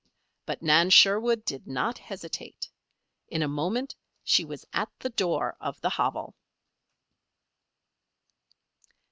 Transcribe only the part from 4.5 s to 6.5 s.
at the door of the hovel.